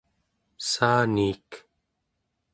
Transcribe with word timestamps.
saaniik 0.69 1.49